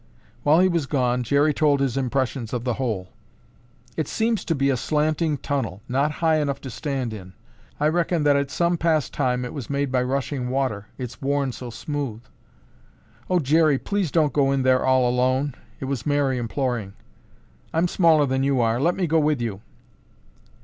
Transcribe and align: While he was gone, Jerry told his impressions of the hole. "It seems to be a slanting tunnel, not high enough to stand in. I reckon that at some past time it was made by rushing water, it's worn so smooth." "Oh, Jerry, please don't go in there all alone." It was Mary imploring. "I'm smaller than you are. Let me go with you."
While 0.41 0.61
he 0.61 0.67
was 0.67 0.87
gone, 0.87 1.21
Jerry 1.21 1.53
told 1.53 1.79
his 1.79 1.95
impressions 1.95 2.53
of 2.53 2.63
the 2.63 2.73
hole. 2.73 3.09
"It 3.95 4.07
seems 4.07 4.43
to 4.45 4.55
be 4.55 4.71
a 4.71 4.75
slanting 4.75 5.37
tunnel, 5.37 5.83
not 5.87 6.13
high 6.25 6.37
enough 6.37 6.59
to 6.61 6.71
stand 6.71 7.13
in. 7.13 7.33
I 7.79 7.87
reckon 7.87 8.23
that 8.23 8.35
at 8.35 8.49
some 8.49 8.79
past 8.79 9.13
time 9.13 9.45
it 9.45 9.53
was 9.53 9.69
made 9.69 9.91
by 9.91 10.01
rushing 10.01 10.49
water, 10.49 10.87
it's 10.97 11.21
worn 11.21 11.51
so 11.51 11.69
smooth." 11.69 12.23
"Oh, 13.29 13.37
Jerry, 13.37 13.77
please 13.77 14.09
don't 14.09 14.33
go 14.33 14.51
in 14.51 14.63
there 14.63 14.83
all 14.83 15.07
alone." 15.07 15.53
It 15.79 15.85
was 15.85 16.03
Mary 16.03 16.39
imploring. 16.39 16.93
"I'm 17.71 17.87
smaller 17.87 18.25
than 18.25 18.41
you 18.41 18.59
are. 18.59 18.79
Let 18.79 18.95
me 18.95 19.05
go 19.05 19.19
with 19.19 19.39
you." 19.39 19.61